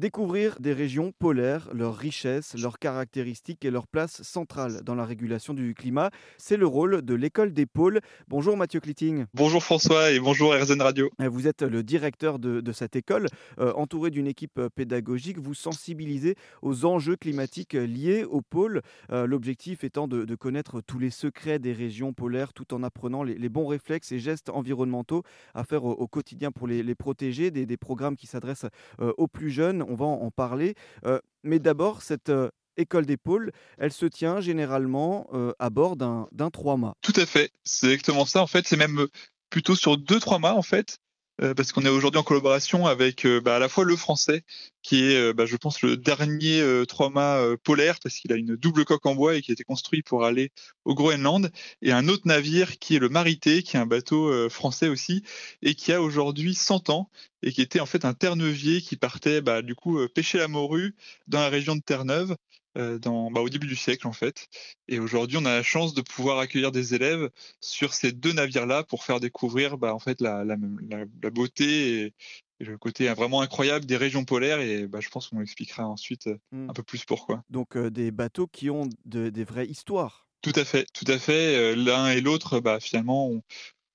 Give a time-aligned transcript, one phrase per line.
[0.00, 5.52] Découvrir des régions polaires, leurs richesses, leurs caractéristiques et leur place centrale dans la régulation
[5.52, 8.00] du climat, c'est le rôle de l'école des pôles.
[8.26, 9.26] Bonjour Mathieu Clitting.
[9.34, 11.10] Bonjour François et bonjour RZN Radio.
[11.20, 13.26] Euh, vous êtes le directeur de, cette école.
[13.58, 18.80] Euh, entouré d'une équipe euh, pédagogique, vous sensibilisez aux enjeux climatiques liés aux pôles.
[19.10, 23.66] L'objectif étant de, connaître tous les secrets des régions polaires tout en apprenant les, bons
[23.66, 25.24] réflexes et gestes environnementaux
[25.54, 28.64] à faire au, quotidien pour les, protéger, des, des, programmes qui s'adressent
[28.98, 30.74] aux plus jeunes on va en parler.
[31.04, 36.28] Euh, mais d'abord, cette euh, école pôles, elle se tient généralement euh, à bord d'un
[36.52, 36.94] trois mâts.
[37.02, 38.42] Tout à fait, c'est exactement ça.
[38.42, 39.06] En fait, c'est même
[39.50, 40.98] plutôt sur deux trois mâts en fait.
[41.42, 44.44] Euh, parce qu'on est aujourd'hui en collaboration avec euh, bah, à la fois le français,
[44.82, 48.84] qui est, euh, bah, je pense, le dernier trois-mâts polaire, parce qu'il a une double
[48.84, 50.50] coque en bois et qui a été construit pour aller
[50.84, 51.50] au Groenland,
[51.82, 55.22] et un autre navire qui est le Marité, qui est un bateau français aussi,
[55.62, 57.10] et qui a aujourd'hui 100 ans,
[57.42, 60.94] et qui était en fait un terre-neuvier qui partait bah, du coup pêcher la morue
[61.26, 62.36] dans la région de Terre-Neuve,
[62.76, 64.48] dans, bah, au début du siècle en fait.
[64.88, 68.84] Et aujourd'hui, on a la chance de pouvoir accueillir des élèves sur ces deux navires-là
[68.84, 70.56] pour faire découvrir bah, en fait la, la,
[70.88, 72.14] la, beauté et,
[72.60, 74.60] le côté vraiment incroyable des régions polaires.
[74.60, 76.70] Et bah, je pense qu'on expliquera ensuite mmh.
[76.70, 77.42] un peu plus pourquoi.
[77.50, 80.26] Donc des bateaux qui ont des vraies histoires.
[80.42, 81.74] Tout à fait, tout à fait.
[81.76, 83.42] L'un et l'autre, bah, finalement, ont,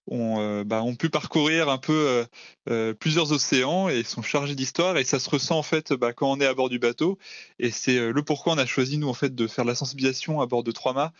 [0.07, 2.25] ont, euh, bah, pu parcourir un peu euh,
[2.69, 4.97] euh, plusieurs océans et sont chargés d'histoire.
[4.97, 7.17] Et ça se ressent en fait bah, quand on est à bord du bateau.
[7.59, 10.45] Et c'est le pourquoi on a choisi nous en fait de faire la sensibilisation à
[10.45, 11.13] bord de trois mâts.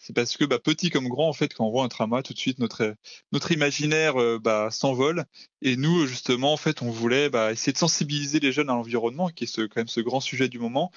[0.00, 2.32] C'est parce que bah, petit comme grand en fait quand on voit un tramway tout
[2.32, 2.94] de suite notre
[3.32, 5.24] notre imaginaire bah, s'envole.
[5.62, 9.28] Et nous justement en fait on voulait bah, essayer de sensibiliser les jeunes à l'environnement
[9.28, 10.92] qui est ce, quand même ce grand sujet du moment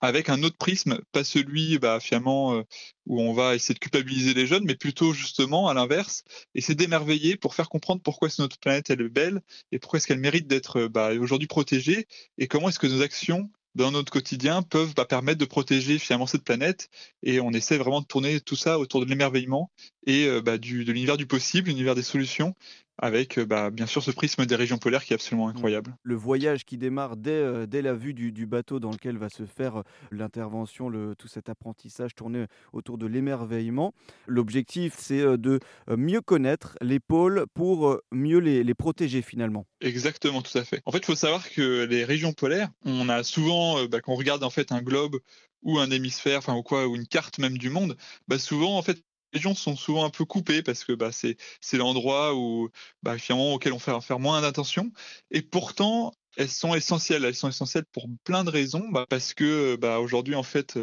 [0.00, 2.62] avec un autre prisme, pas celui bah, finalement euh,
[3.06, 7.36] où on va essayer de culpabiliser les jeunes, mais plutôt justement à l'inverse, essayer d'émerveiller
[7.36, 9.40] pour faire comprendre pourquoi est notre planète est belle
[9.72, 12.06] et pourquoi est-ce qu'elle mérite d'être euh, bah, aujourd'hui protégée
[12.38, 16.26] et comment est-ce que nos actions dans notre quotidien peuvent bah, permettre de protéger finalement
[16.26, 16.88] cette planète.
[17.22, 19.70] Et on essaie vraiment de tourner tout ça autour de l'émerveillement
[20.06, 22.54] et euh, bah, du, de l'univers du possible, l'univers des solutions
[22.98, 25.50] avec euh, bah, bien sûr ce prisme des régions polaires qui est absolument mmh.
[25.50, 25.96] incroyable.
[26.02, 29.44] Le voyage qui démarre dès, euh, dès la vue du, bateau dans lequel va se
[29.44, 33.92] faire l'intervention, tout cet apprentissage tourné autour de l'émerveillement.
[34.26, 39.66] L'objectif, c'est de mieux connaître les pôles pour mieux les, les, protéger finalement.
[39.80, 40.80] Exactement, tout à fait.
[40.86, 44.16] En fait, il faut savoir que les régions polaires, on a souvent, bah, quand on
[44.16, 45.18] regarde en fait un globe
[45.62, 47.96] ou un hémisphère, enfin ou quoi, ou une carte même du monde,
[48.28, 49.02] bah souvent en fait
[49.32, 51.36] régions sont souvent un peu coupées parce que bah, c'est
[51.76, 52.70] l'endroit où
[53.02, 54.92] bah, finalement auquel on fait faire moins d'attention.
[55.30, 57.24] Et pourtant, elles sont essentielles.
[57.24, 60.78] Elles sont essentielles pour plein de raisons, bah, parce que bah, aujourd'hui, en fait,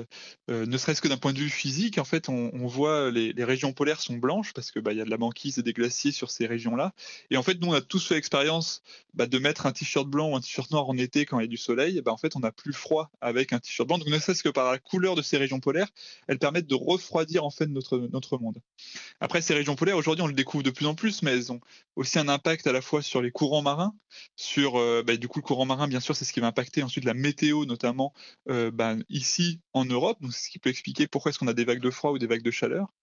[0.49, 3.43] euh, ne serait-ce que d'un point de vue physique, en fait, on, voit les, les,
[3.45, 6.11] régions polaires sont blanches parce que bah, y a de la banquise et des glaciers
[6.11, 6.93] sur ces régions-là.
[7.31, 8.81] Et en fait, nous, on a tous fait l'expérience
[9.13, 11.45] bah, de mettre un t-shirt blanc ou un t-shirt noir en été quand il y
[11.45, 12.01] a du soleil.
[12.05, 13.97] En fait, on a plus froid avec un t-shirt blanc.
[13.97, 15.87] Donc, ne serait-ce que par la couleur de ces régions polaires,
[16.27, 18.59] elles permettent de refroidir en fait notre monde.
[19.21, 21.61] Après, ces régions polaires, aujourd'hui, on le découvre de plus en plus, mais elles ont
[21.95, 23.95] aussi un impact à la fois sur les courants marins,
[24.35, 27.13] sur euh, du coup courant marin, bien sûr, c'est ce qui va impacter ensuite la
[27.13, 28.13] météo, notamment
[28.49, 30.17] euh, ben, ici en Europe.
[30.21, 32.17] Donc, c'est ce qui peut expliquer pourquoi est-ce qu'on a des vagues de froid ou
[32.17, 32.93] des vagues de chaleur.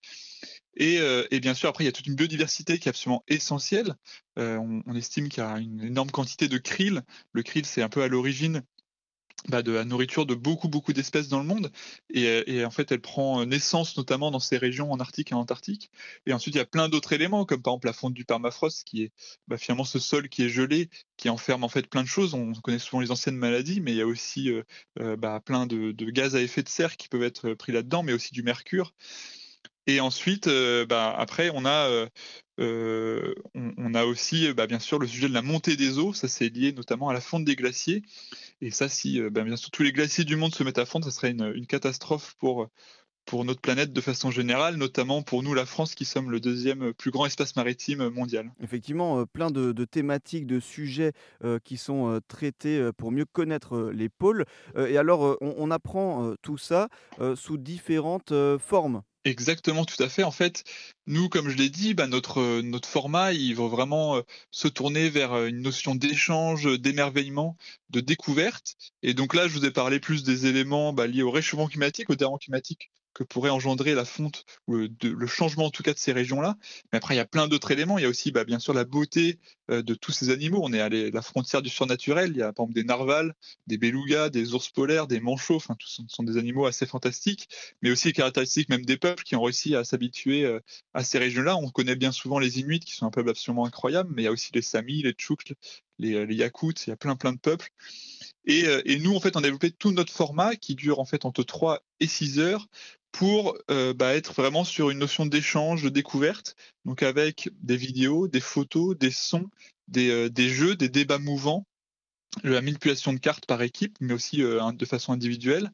[0.76, 3.94] Et, euh, bien sûr, après, il y a toute une biodiversité qui est absolument essentielle.
[4.38, 7.02] Euh, on, estime qu'il y a une énorme quantité de krill.
[7.32, 8.62] Le krill, c'est un peu à l'origine
[9.48, 11.72] bah, de la nourriture de beaucoup beaucoup d'espèces dans le monde
[12.10, 15.90] et, en fait elle prend naissance notamment dans ces régions en Arctique et en Antarctique
[16.26, 18.84] et ensuite il y a plein d'autres éléments comme par exemple la fonte du permafrost
[18.84, 19.12] qui est
[19.48, 22.52] bah, finalement ce sol qui est gelé qui enferme en fait plein de choses on
[22.52, 24.62] connaît souvent les anciennes maladies mais il y a aussi euh,
[25.00, 28.12] euh, bah, plein de, gaz à effet de serre qui peuvent être pris là-dedans mais
[28.12, 28.94] aussi du mercure
[29.88, 32.06] et ensuite, euh, après, on a,
[32.58, 36.12] on, a aussi, bien sûr, le sujet de la montée des eaux.
[36.12, 38.02] Ça, c'est lié notamment à la fonte des glaciers.
[38.62, 40.86] Et ça, si euh, ben, bien sûr tous les glaciers du monde se mettent à
[40.86, 42.68] fondre, ça serait une, catastrophe pour,
[43.24, 46.94] pour notre planète de façon générale, notamment pour nous, la France, qui sommes le deuxième
[46.94, 48.52] plus grand espace maritime mondial.
[48.62, 51.10] Effectivement, euh, plein de, thématiques, de sujets
[51.42, 54.44] euh, qui sont traités pour mieux connaître les pôles.
[54.76, 56.88] et alors, on, apprend tout ça
[57.34, 59.02] sous différentes formes.
[59.24, 60.22] Exactement, tout à fait.
[60.24, 60.64] En fait,
[61.06, 65.10] nous, comme je l'ai dit, bah, notre, notre format, il va vraiment euh, se tourner
[65.10, 67.56] vers euh, une notion d'échange, d'émerveillement,
[67.90, 68.74] de découverte.
[69.02, 72.10] Et donc là, je vous ai parlé plus des éléments bah, liés au réchauffement climatique,
[72.10, 75.98] au dérangement climatique que pourrait engendrer la fonte ou le, changement en tout cas de
[75.98, 76.56] ces régions-là.
[76.92, 77.98] Mais après, il y a plein d'autres éléments.
[77.98, 79.38] Il y a aussi bah, bien sûr la beauté
[79.70, 80.60] euh, de tous ces animaux.
[80.62, 82.30] On est à la frontière du surnaturel.
[82.32, 83.34] Il y a par exemple des narvals,
[83.66, 85.56] des belugas, des ours polaires, des manchots.
[85.56, 87.48] Enfin, tous sont, sont des animaux assez fantastiques,
[87.82, 90.60] mais aussi les caractéristiques même des peuples qui ont réussi à s'habituer euh,
[90.94, 91.56] à ces régions-là.
[91.56, 94.28] On connaît bien souvent les Inuits qui sont un peuple absolument incroyable, mais il y
[94.28, 95.54] a aussi les Samis, les Tchouks,
[95.98, 96.86] les, euh, les Yakoutes.
[96.86, 97.68] Il y a plein plein de peuples.
[98.44, 101.24] Et, et, nous, en fait, on a développé tout notre format qui dure en fait
[101.24, 102.66] entre 3 et 6 heures
[103.12, 106.56] pour euh, bah, être vraiment sur une notion d'échange, de découverte,
[106.86, 109.48] donc avec des vidéos, des photos, des sons,
[109.86, 111.66] des, euh, jeux, des débats mouvants,
[112.42, 115.70] la manipulation de cartes par équipe, mais aussi euh, de façon individuelle,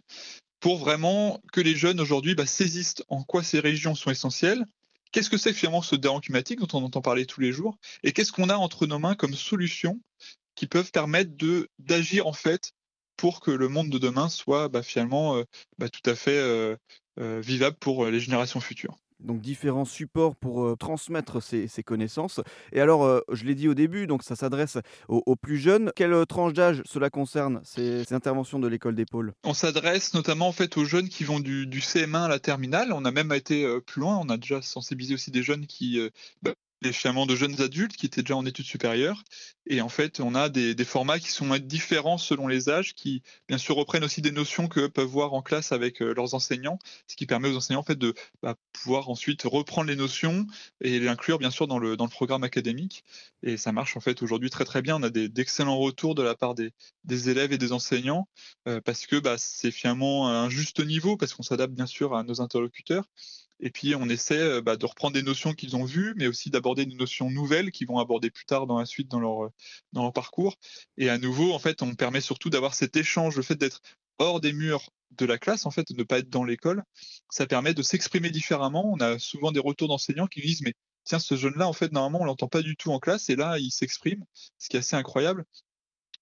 [0.59, 4.65] pour vraiment que les jeunes aujourd'hui bah, saisissent en quoi ces régions sont essentielles,
[5.13, 8.13] qu'est-ce que c'est finalement ce dérangement climatique dont on entend parler tous les jours, et
[8.13, 10.01] qu'est-ce qu'on a entre nos mains comme solutions
[10.57, 11.31] qui peuvent permettre
[11.79, 12.73] d'agir en fait
[13.17, 15.41] pour que le monde de demain soit bah, finalement
[15.79, 16.77] tout à fait
[17.19, 18.97] vivable pour euh, les générations futures.
[19.21, 22.41] Donc différents supports pour euh, transmettre ces, connaissances.
[22.73, 24.79] Et alors, je l'ai dit au début, donc ça s'adresse
[25.09, 25.91] aux, plus jeunes.
[25.97, 30.77] Quelle tranche d'âge cela concerne ces, interventions de l'école d'épaule On s'adresse notamment en fait
[30.77, 32.93] aux jeunes qui vont du, CM1 à la terminale.
[32.93, 34.21] On a même été plus loin.
[34.23, 35.99] On a déjà sensibilisé aussi des jeunes qui
[36.43, 39.25] bah, des finalement de jeunes adultes qui étaient déjà en études supérieures.
[39.67, 43.59] Et en fait, on a des, formats qui sont différents selon les âges, qui bien
[43.59, 47.17] sûr reprennent aussi des notions que peuvent voir en classe avec euh, leurs enseignants, ce
[47.17, 50.47] qui permet aux enseignants en fait de bah, pouvoir ensuite reprendre les notions
[50.81, 53.05] et les inclure bien sûr dans le, dans le programme académique.
[53.43, 54.97] Et ça marche en fait aujourd'hui très très bien.
[54.97, 56.73] On a d'excellents retours de la part des,
[57.05, 58.29] des élèves et des enseignants
[58.67, 62.23] euh, parce que bah, c'est finalement un juste niveau, parce qu'on s'adapte bien sûr à
[62.23, 63.05] nos interlocuteurs
[63.61, 66.51] et puis on essaie euh, bah, de reprendre des notions qu'ils ont vues, mais aussi
[66.51, 69.53] d'aborder des notions nouvelles qu'ils vont aborder plus tard dans la suite dans leur, euh,
[69.93, 70.57] dans leur parcours.
[70.97, 73.81] Et à nouveau, en fait, on permet surtout d'avoir cet échange, le fait d'être
[74.19, 76.85] hors des murs de la classe, en fait, de ne pas être dans l'école.
[77.31, 78.91] Ça permet de s'exprimer différemment.
[78.93, 82.21] On a souvent des retours d'enseignants qui disent, mais tiens, ce jeune-là, en fait, normalement,
[82.23, 84.25] on l'entend pas du tout en classe, et là, il s'exprime,
[84.59, 85.45] ce qui est assez incroyable.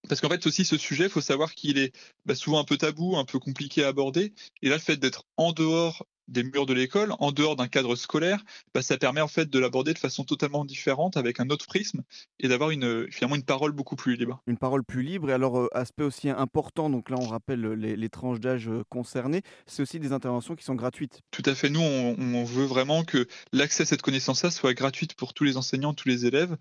[0.09, 1.93] Parce qu'en fait, aussi, ce sujet, il faut savoir qu'il est
[2.25, 4.35] bah, souvent un peu tabou, un peu compliqué à aborder.
[4.63, 7.97] Et là, le fait d'être en dehors des murs de l'école, en dehors d'un cadre
[7.97, 8.43] scolaire,
[8.75, 12.03] bah, ça permet en fait de l'aborder de façon totalement différente, avec un autre prisme,
[12.41, 14.43] et d'avoir une, finalement une parole beaucoup plus libre.
[14.47, 18.09] Une parole plus libre, et alors euh, aspect aussi important, donc là on rappelle les,
[18.09, 21.21] tranches d'âge euh, concernées, c'est aussi des interventions qui sont gratuites.
[21.31, 25.15] Tout à fait, nous on, on veut vraiment que l'accès à cette connaissance-là soit gratuite
[25.15, 26.57] pour tous les enseignants, tous les élèves,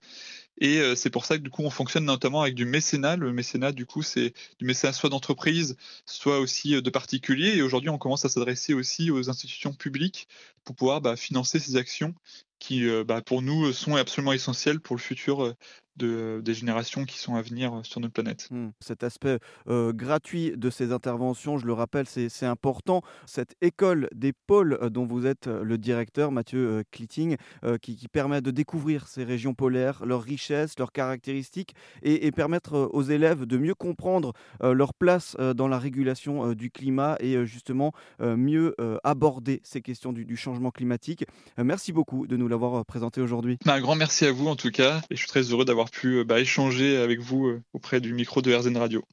[0.59, 3.17] et euh, c'est pour ça que du coup, on fonctionne notamment avec du mécénat.
[3.17, 5.75] Le mécénat, du coup, c'est du mécénat soit d'entreprise,
[6.05, 7.57] soit aussi euh, de particuliers.
[7.57, 10.27] Et aujourd'hui, on commence à s'adresser aussi aux institutions publiques
[10.63, 12.13] pour pouvoir bah, financer ces actions
[12.65, 15.55] qui, euh, bah, pour nous, sont absolument essentielles pour le futur
[15.97, 18.47] de, des générations qui sont à venir sur notre planète.
[18.51, 18.69] Mmh.
[18.79, 23.01] Cet aspect euh, gratuit de ces interventions, je le rappelle, c'est important.
[23.25, 27.37] Cette école des pôles euh, dont vous êtes euh, le directeur, Mathieu Clitting,
[27.81, 33.45] qui, permet de découvrir ces régions polaires, leurs richesses, leurs caractéristiques, et, permettre aux élèves
[33.45, 39.81] de mieux comprendre leur place dans la régulation du climat et justement mieux aborder ces
[39.81, 41.25] questions du, changement climatique.
[41.57, 42.54] merci beaucoup de nous l'avoir
[42.85, 43.57] présenté aujourd'hui.
[43.65, 45.89] Bah, un grand merci à vous en tout cas, et je suis très heureux d'avoir
[45.89, 49.03] pu euh, bah, échanger avec vous euh, auprès du micro de RZN Radio.